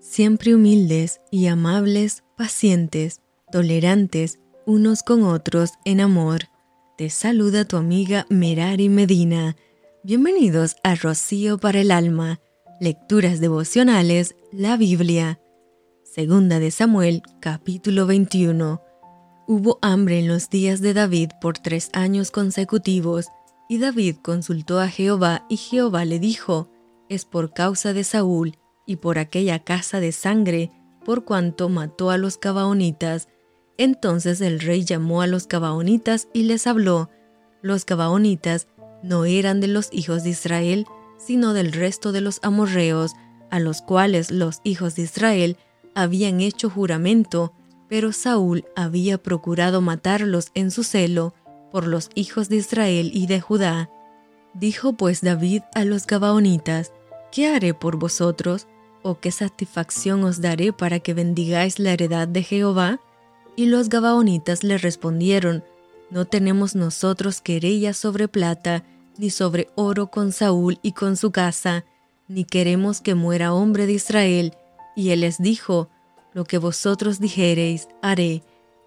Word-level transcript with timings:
siempre 0.00 0.54
humildes 0.54 1.20
y 1.30 1.46
amables, 1.46 2.24
pacientes, 2.36 3.20
tolerantes 3.52 4.40
unos 4.66 5.02
con 5.02 5.22
otros 5.22 5.72
en 5.84 6.00
amor. 6.00 6.44
Te 6.96 7.10
saluda 7.10 7.66
tu 7.66 7.76
amiga 7.76 8.26
Merari 8.30 8.88
Medina. 8.88 9.56
Bienvenidos 10.02 10.76
a 10.82 10.94
Rocío 10.94 11.58
para 11.58 11.80
el 11.80 11.90
Alma, 11.90 12.40
Lecturas 12.80 13.40
Devocionales, 13.40 14.36
la 14.52 14.76
Biblia. 14.76 15.38
Segunda 16.02 16.58
de 16.58 16.70
Samuel, 16.70 17.22
capítulo 17.40 18.06
21. 18.06 18.82
Hubo 19.46 19.78
hambre 19.82 20.20
en 20.20 20.28
los 20.28 20.48
días 20.48 20.80
de 20.80 20.94
David 20.94 21.30
por 21.40 21.58
tres 21.58 21.90
años 21.92 22.30
consecutivos, 22.30 23.26
y 23.68 23.78
David 23.78 24.16
consultó 24.22 24.80
a 24.80 24.88
Jehová, 24.88 25.44
y 25.48 25.56
Jehová 25.56 26.04
le 26.04 26.18
dijo, 26.18 26.70
es 27.08 27.24
por 27.24 27.52
causa 27.52 27.92
de 27.92 28.04
Saúl 28.04 28.56
y 28.86 28.96
por 28.96 29.18
aquella 29.18 29.60
casa 29.60 30.00
de 30.00 30.12
sangre, 30.12 30.70
por 31.04 31.24
cuanto 31.24 31.68
mató 31.68 32.10
a 32.10 32.18
los 32.18 32.38
Gabaonitas. 32.38 33.28
Entonces 33.78 34.40
el 34.40 34.60
rey 34.60 34.84
llamó 34.84 35.22
a 35.22 35.26
los 35.26 35.48
Gabaonitas 35.48 36.28
y 36.32 36.42
les 36.42 36.66
habló. 36.66 37.10
Los 37.62 37.86
Gabaonitas 37.86 38.68
no 39.02 39.24
eran 39.24 39.60
de 39.60 39.68
los 39.68 39.88
hijos 39.92 40.24
de 40.24 40.30
Israel, 40.30 40.86
sino 41.18 41.52
del 41.52 41.72
resto 41.72 42.12
de 42.12 42.20
los 42.20 42.40
amorreos, 42.42 43.12
a 43.50 43.60
los 43.60 43.82
cuales 43.82 44.30
los 44.30 44.60
hijos 44.64 44.96
de 44.96 45.02
Israel 45.02 45.56
habían 45.94 46.40
hecho 46.40 46.70
juramento, 46.70 47.52
pero 47.88 48.12
Saúl 48.12 48.64
había 48.76 49.18
procurado 49.18 49.80
matarlos 49.80 50.50
en 50.54 50.70
su 50.70 50.84
celo 50.84 51.34
por 51.70 51.86
los 51.86 52.10
hijos 52.14 52.48
de 52.48 52.56
Israel 52.56 53.10
y 53.12 53.26
de 53.26 53.40
Judá. 53.40 53.90
Dijo 54.54 54.94
pues 54.94 55.20
David 55.20 55.62
a 55.74 55.84
los 55.84 56.06
Gabaonitas, 56.06 56.92
¿Qué 57.32 57.46
haré 57.46 57.74
por 57.74 57.96
vosotros? 57.96 58.66
¿O 59.02 59.20
qué 59.20 59.30
satisfacción 59.30 60.24
os 60.24 60.40
daré 60.40 60.72
para 60.72 60.98
que 60.98 61.14
bendigáis 61.14 61.78
la 61.78 61.92
heredad 61.92 62.26
de 62.26 62.42
Jehová? 62.42 63.00
Y 63.54 63.66
los 63.66 63.88
Gabaonitas 63.88 64.64
le 64.64 64.78
respondieron, 64.78 65.62
No 66.10 66.24
tenemos 66.24 66.74
nosotros 66.74 67.40
querella 67.40 67.94
sobre 67.94 68.26
plata, 68.26 68.84
ni 69.16 69.30
sobre 69.30 69.68
oro 69.76 70.10
con 70.10 70.32
Saúl 70.32 70.78
y 70.82 70.92
con 70.92 71.16
su 71.16 71.30
casa, 71.30 71.84
ni 72.26 72.44
queremos 72.44 73.00
que 73.00 73.14
muera 73.14 73.52
hombre 73.52 73.86
de 73.86 73.92
Israel. 73.92 74.54
Y 74.96 75.10
él 75.10 75.20
les 75.20 75.38
dijo, 75.38 75.88
Lo 76.34 76.44
que 76.44 76.58
vosotros 76.58 77.20
dijereis, 77.20 77.86
haré. 78.02 78.42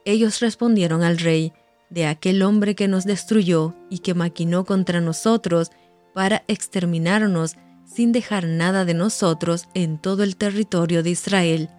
Ellos 0.05 0.41
respondieron 0.41 1.02
al 1.02 1.17
rey, 1.17 1.53
De 1.89 2.07
aquel 2.07 2.44
hombre 2.44 2.75
que 2.75 2.89
nos 2.89 3.05
destruyó 3.05 3.73
y 3.89 4.00
que 4.00 4.13
maquinó 4.13 4.66
contra 4.66 5.00
nosotros 5.00 5.72
para 6.13 6.44
exterminarnos, 6.47 7.55
sin 7.85 8.11
dejar 8.11 8.45
nada 8.45 8.85
de 8.85 8.93
nosotros 8.93 9.67
en 9.73 9.97
todo 9.97 10.23
el 10.23 10.35
territorio 10.35 11.03
de 11.03 11.11
Israel. 11.11 11.69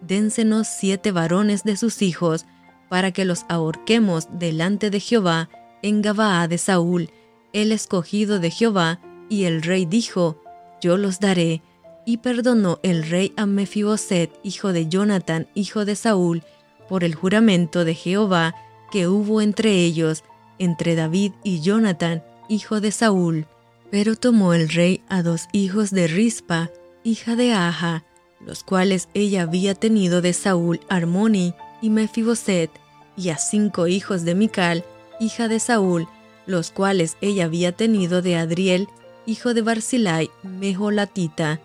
Dénsenos 0.00 0.68
siete 0.68 1.12
varones 1.12 1.64
de 1.64 1.76
sus 1.76 2.02
hijos, 2.02 2.46
para 2.88 3.12
que 3.12 3.24
los 3.24 3.44
ahorquemos 3.48 4.28
delante 4.38 4.90
de 4.90 5.00
Jehová 5.00 5.48
en 5.82 6.02
Gabaa 6.02 6.48
de 6.48 6.58
Saúl, 6.58 7.10
el 7.52 7.72
escogido 7.72 8.38
de 8.38 8.50
Jehová, 8.50 9.00
y 9.28 9.44
el 9.44 9.62
rey 9.62 9.86
dijo, 9.86 10.42
Yo 10.80 10.96
los 10.96 11.20
daré. 11.20 11.62
Y 12.06 12.18
perdonó 12.18 12.80
el 12.82 13.08
rey 13.08 13.32
a 13.36 13.46
Mefiboset, 13.46 14.30
hijo 14.42 14.74
de 14.74 14.88
Jonathan, 14.88 15.48
hijo 15.54 15.86
de 15.86 15.96
Saúl, 15.96 16.42
por 16.88 17.02
el 17.02 17.14
juramento 17.14 17.84
de 17.86 17.94
Jehová 17.94 18.54
que 18.90 19.08
hubo 19.08 19.40
entre 19.40 19.72
ellos, 19.72 20.22
entre 20.58 20.94
David 20.94 21.32
y 21.42 21.60
Jonathan, 21.62 22.22
hijo 22.48 22.80
de 22.80 22.92
Saúl. 22.92 23.46
Pero 23.94 24.16
tomó 24.16 24.54
el 24.54 24.70
rey 24.70 25.02
a 25.08 25.22
dos 25.22 25.46
hijos 25.52 25.92
de 25.92 26.08
Rispa, 26.08 26.72
hija 27.04 27.36
de 27.36 27.52
Aja, 27.52 28.02
los 28.44 28.64
cuales 28.64 29.08
ella 29.14 29.42
había 29.42 29.76
tenido 29.76 30.20
de 30.20 30.32
Saúl, 30.32 30.80
Armoni 30.88 31.54
y 31.80 31.90
Mefiboset, 31.90 32.72
y 33.16 33.28
a 33.28 33.38
cinco 33.38 33.86
hijos 33.86 34.24
de 34.24 34.34
Mical, 34.34 34.84
hija 35.20 35.46
de 35.46 35.60
Saúl, 35.60 36.08
los 36.44 36.72
cuales 36.72 37.16
ella 37.20 37.44
había 37.44 37.70
tenido 37.70 38.20
de 38.20 38.34
Adriel, 38.34 38.88
hijo 39.26 39.54
de 39.54 39.62
Barzilai, 39.62 40.28
Mejolatita, 40.42 41.60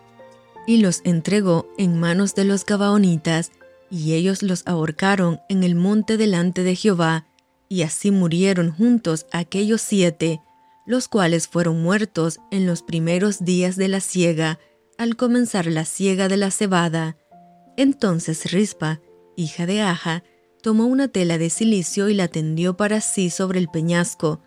y 0.68 0.76
los 0.76 1.00
entregó 1.02 1.66
en 1.78 1.98
manos 1.98 2.36
de 2.36 2.44
los 2.44 2.64
Gabaonitas, 2.64 3.50
y 3.90 4.12
ellos 4.12 4.44
los 4.44 4.64
ahorcaron 4.68 5.40
en 5.48 5.64
el 5.64 5.74
monte 5.74 6.16
delante 6.16 6.62
de 6.62 6.76
Jehová, 6.76 7.26
y 7.68 7.82
así 7.82 8.12
murieron 8.12 8.70
juntos 8.70 9.26
aquellos 9.32 9.80
siete, 9.80 10.40
los 10.90 11.06
cuales 11.06 11.46
fueron 11.46 11.80
muertos 11.84 12.40
en 12.50 12.66
los 12.66 12.82
primeros 12.82 13.44
días 13.44 13.76
de 13.76 13.86
la 13.86 14.00
siega, 14.00 14.58
al 14.98 15.14
comenzar 15.14 15.66
la 15.66 15.84
siega 15.84 16.26
de 16.26 16.36
la 16.36 16.50
cebada. 16.50 17.16
Entonces 17.76 18.50
Rispa, 18.50 19.00
hija 19.36 19.66
de 19.66 19.82
Aja, 19.82 20.24
tomó 20.64 20.86
una 20.86 21.06
tela 21.06 21.38
de 21.38 21.48
silicio 21.48 22.08
y 22.08 22.14
la 22.14 22.26
tendió 22.26 22.76
para 22.76 23.00
sí 23.00 23.30
sobre 23.30 23.60
el 23.60 23.68
peñasco, 23.68 24.42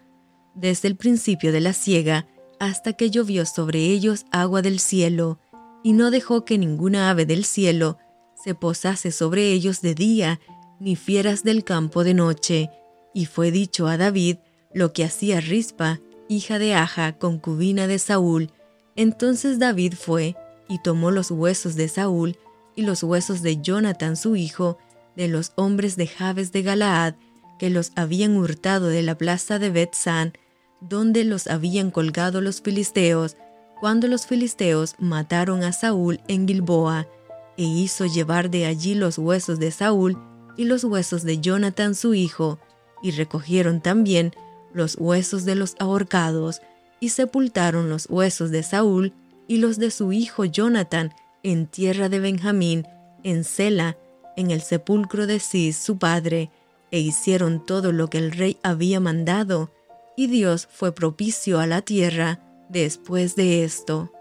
desde 0.54 0.90
el 0.90 0.98
principio 0.98 1.54
de 1.54 1.62
la 1.62 1.72
siega 1.72 2.28
hasta 2.60 2.92
que 2.92 3.10
llovió 3.10 3.46
sobre 3.46 3.80
ellos 3.80 4.26
agua 4.30 4.62
del 4.62 4.82
cielo, 4.82 5.40
y 5.82 5.94
no 5.94 6.12
dejó 6.12 6.44
que 6.44 6.58
ninguna 6.58 7.10
ave 7.10 7.26
del 7.26 7.46
cielo 7.46 8.00
se 8.36 8.54
posase 8.54 9.14
sobre 9.14 9.54
ellos 9.54 9.80
de 9.82 9.96
día, 9.96 10.42
ni 10.82 10.98
fieras 10.98 11.46
del 11.46 11.64
campo 11.64 12.04
de 12.04 12.14
noche. 12.14 12.70
Y 13.14 13.28
fue 13.28 13.50
dicho 13.50 13.88
a 13.88 13.96
David 13.96 14.40
lo 14.74 14.92
que 14.92 15.06
hacía 15.06 15.40
Rispa, 15.40 16.02
hija 16.36 16.60
de 16.60 16.74
Aja, 16.74 17.14
concubina 17.18 17.88
de 17.88 18.00
Saúl. 18.00 18.52
Entonces 18.96 19.60
David 19.60 19.94
fue 19.94 20.36
y 20.68 20.80
tomó 20.80 21.12
los 21.12 21.32
huesos 21.32 21.76
de 21.76 21.88
Saúl 21.88 22.38
y 22.76 22.84
los 22.84 23.04
huesos 23.04 23.42
de 23.42 23.62
Jonathan 23.62 24.16
su 24.16 24.36
hijo, 24.36 24.78
de 25.16 25.28
los 25.28 25.54
hombres 25.56 25.96
de 25.96 26.08
Jabes 26.08 26.52
de 26.52 26.64
Galaad, 26.64 27.16
que 27.60 27.70
los 27.70 27.92
habían 27.96 28.36
hurtado 28.36 28.88
de 28.88 29.04
la 29.04 29.18
plaza 29.18 29.60
de 29.60 29.70
Bet-San, 29.70 30.34
donde 30.82 31.24
los 31.24 31.48
habían 31.48 31.92
colgado 31.92 32.42
los 32.42 32.62
filisteos, 32.62 33.38
cuando 33.80 34.08
los 34.08 34.26
filisteos 34.26 34.96
mataron 35.00 35.64
a 35.64 35.72
Saúl 35.72 36.20
en 36.28 36.48
Gilboa, 36.48 37.08
e 37.58 37.64
hizo 37.64 38.06
llevar 38.06 38.50
de 38.50 38.66
allí 38.66 38.96
los 38.96 39.18
huesos 39.18 39.60
de 39.60 39.72
Saúl 39.72 40.18
y 40.58 40.66
los 40.66 40.84
huesos 40.84 41.24
de 41.24 41.40
Jonathan 41.40 41.94
su 41.94 42.14
hijo, 42.14 42.60
y 43.04 43.12
recogieron 43.12 43.82
también 43.82 44.34
los 44.74 44.98
huesos 45.00 45.46
de 45.46 45.56
los 45.56 45.76
ahorcados, 45.80 46.62
y 47.00 47.10
sepultaron 47.10 47.90
los 47.90 48.08
huesos 48.10 48.52
de 48.52 48.64
Saúl 48.64 49.14
y 49.48 49.58
los 49.58 49.78
de 49.78 49.92
su 49.92 50.14
hijo 50.14 50.46
Jonathan 50.46 51.14
en 51.44 51.68
tierra 51.68 52.10
de 52.10 52.20
Benjamín, 52.20 52.88
en 53.24 53.44
Sela, 53.44 53.98
en 54.38 54.52
el 54.52 54.62
sepulcro 54.62 55.28
de 55.28 55.40
Cis 55.40 55.78
su 55.78 55.98
padre, 55.98 56.50
e 56.92 57.00
hicieron 57.00 57.66
todo 57.66 57.92
lo 57.92 58.10
que 58.10 58.20
el 58.20 58.32
rey 58.32 58.58
había 58.64 59.00
mandado, 59.00 59.72
y 60.16 60.28
Dios 60.28 60.68
fue 60.72 60.94
propicio 60.94 61.60
a 61.60 61.68
la 61.68 61.82
tierra 61.82 62.40
después 62.70 63.36
de 63.36 63.64
esto. 63.64 64.12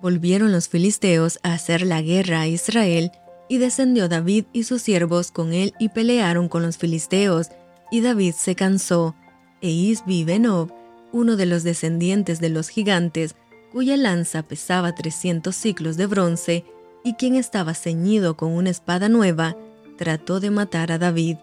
Volvieron 0.00 0.52
los 0.52 0.68
filisteos 0.68 1.38
a 1.42 1.54
hacer 1.54 1.82
la 1.82 2.02
guerra 2.02 2.42
a 2.42 2.46
Israel, 2.46 3.10
y 3.48 3.58
descendió 3.58 4.08
David 4.08 4.44
y 4.52 4.64
sus 4.64 4.82
siervos 4.82 5.30
con 5.30 5.54
él 5.54 5.72
y 5.78 5.88
pelearon 5.88 6.48
con 6.48 6.62
los 6.62 6.76
filisteos, 6.76 7.48
y 7.90 8.02
David 8.02 8.34
se 8.36 8.54
cansó, 8.54 9.14
e 9.60 9.70
Isbi 9.70 10.24
Benob, 10.24 10.72
uno 11.12 11.36
de 11.36 11.46
los 11.46 11.62
descendientes 11.62 12.40
de 12.40 12.48
los 12.48 12.68
gigantes, 12.68 13.34
cuya 13.72 13.96
lanza 13.96 14.42
pesaba 14.42 14.94
300 14.94 15.54
ciclos 15.54 15.96
de 15.96 16.06
bronce 16.06 16.64
y 17.04 17.14
quien 17.14 17.34
estaba 17.36 17.74
ceñido 17.74 18.36
con 18.36 18.52
una 18.52 18.70
espada 18.70 19.08
nueva, 19.08 19.56
trató 19.96 20.40
de 20.40 20.50
matar 20.50 20.92
a 20.92 20.98
David, 20.98 21.36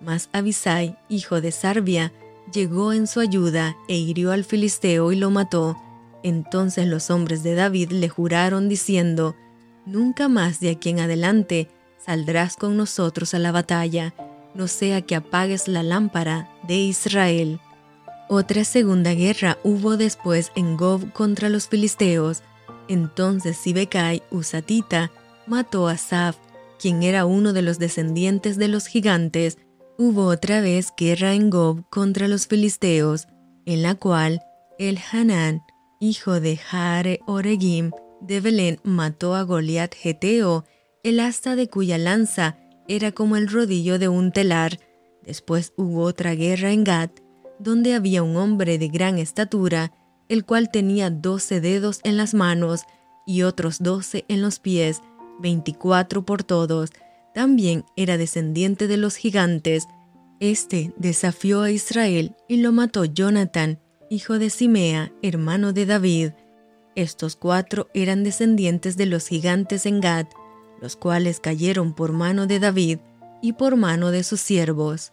mas 0.00 0.28
Abisai, 0.32 0.96
hijo 1.08 1.40
de 1.40 1.52
Sarbia, 1.52 2.12
llegó 2.52 2.92
en 2.92 3.06
su 3.06 3.20
ayuda 3.20 3.76
e 3.88 3.96
hirió 3.96 4.32
al 4.32 4.44
filisteo 4.44 5.12
y 5.12 5.16
lo 5.16 5.30
mató. 5.30 5.76
Entonces 6.22 6.86
los 6.86 7.10
hombres 7.10 7.42
de 7.42 7.54
David 7.54 7.92
le 7.92 8.08
juraron 8.08 8.68
diciendo, 8.68 9.36
Nunca 9.86 10.28
más 10.28 10.60
de 10.60 10.70
aquí 10.70 10.90
en 10.90 11.00
adelante 11.00 11.68
saldrás 11.98 12.56
con 12.56 12.76
nosotros 12.76 13.34
a 13.34 13.38
la 13.38 13.52
batalla, 13.52 14.14
no 14.54 14.68
sea 14.68 15.02
que 15.02 15.14
apagues 15.14 15.68
la 15.68 15.82
lámpara 15.82 16.50
de 16.70 16.76
Israel. 16.76 17.58
Otra 18.28 18.62
segunda 18.62 19.12
guerra 19.12 19.58
hubo 19.64 19.96
después 19.96 20.52
en 20.54 20.76
Gob 20.76 21.12
contra 21.12 21.48
los 21.48 21.66
filisteos. 21.66 22.44
Entonces 22.86 23.56
Sibekai 23.56 24.22
Usatita 24.30 25.10
mató 25.48 25.88
a 25.88 25.96
Saf, 25.96 26.36
quien 26.78 27.02
era 27.02 27.26
uno 27.26 27.52
de 27.52 27.62
los 27.62 27.80
descendientes 27.80 28.56
de 28.56 28.68
los 28.68 28.86
gigantes. 28.86 29.58
Hubo 29.98 30.26
otra 30.26 30.60
vez 30.60 30.92
guerra 30.96 31.34
en 31.34 31.50
Gob 31.50 31.82
contra 31.90 32.28
los 32.28 32.46
filisteos, 32.46 33.26
en 33.66 33.82
la 33.82 33.96
cual 33.96 34.40
el 34.78 35.00
Hanán, 35.10 35.62
hijo 35.98 36.38
de 36.38 36.56
Jare 36.56 37.18
Oregim 37.26 37.90
de 38.20 38.40
Belén, 38.40 38.78
mató 38.84 39.34
a 39.34 39.42
Goliat 39.42 39.92
Geteo, 39.92 40.64
el 41.02 41.18
asta 41.18 41.56
de 41.56 41.68
cuya 41.68 41.98
lanza 41.98 42.58
era 42.86 43.10
como 43.10 43.36
el 43.36 43.48
rodillo 43.48 43.98
de 43.98 44.06
un 44.06 44.30
telar. 44.30 44.78
Después 45.24 45.72
hubo 45.76 46.02
otra 46.02 46.34
guerra 46.34 46.72
en 46.72 46.84
Gad, 46.84 47.10
donde 47.58 47.94
había 47.94 48.22
un 48.22 48.36
hombre 48.36 48.78
de 48.78 48.88
gran 48.88 49.18
estatura, 49.18 49.92
el 50.28 50.44
cual 50.44 50.70
tenía 50.70 51.10
doce 51.10 51.60
dedos 51.60 52.00
en 52.04 52.16
las 52.16 52.34
manos 52.34 52.82
y 53.26 53.42
otros 53.42 53.82
doce 53.82 54.24
en 54.28 54.40
los 54.40 54.58
pies, 54.58 55.02
24 55.40 56.24
por 56.24 56.42
todos, 56.42 56.90
también 57.34 57.84
era 57.96 58.16
descendiente 58.16 58.86
de 58.88 58.96
los 58.96 59.16
gigantes. 59.16 59.86
Este 60.40 60.92
desafió 60.96 61.62
a 61.62 61.70
Israel 61.70 62.34
y 62.48 62.56
lo 62.56 62.72
mató 62.72 63.04
Jonathan, 63.04 63.78
hijo 64.08 64.38
de 64.38 64.50
Simea, 64.50 65.12
hermano 65.22 65.72
de 65.72 65.86
David. 65.86 66.30
Estos 66.96 67.36
cuatro 67.36 67.88
eran 67.94 68.24
descendientes 68.24 68.96
de 68.96 69.06
los 69.06 69.28
gigantes 69.28 69.86
en 69.86 70.00
Gad, 70.00 70.26
los 70.80 70.96
cuales 70.96 71.40
cayeron 71.40 71.94
por 71.94 72.12
mano 72.12 72.46
de 72.46 72.58
David 72.58 72.98
y 73.42 73.54
por 73.54 73.76
mano 73.76 74.10
de 74.10 74.22
sus 74.22 74.40
siervos. 74.40 75.12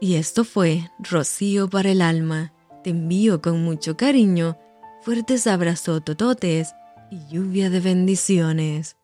Y 0.00 0.16
esto 0.16 0.44
fue 0.44 0.90
Rocío 0.98 1.68
para 1.68 1.90
el 1.90 2.02
alma. 2.02 2.52
Te 2.84 2.90
envío 2.90 3.40
con 3.40 3.64
mucho 3.64 3.96
cariño, 3.96 4.58
fuertes 5.02 5.46
abrazos 5.46 6.04
tototes 6.04 6.74
y 7.10 7.26
lluvia 7.28 7.70
de 7.70 7.80
bendiciones. 7.80 8.96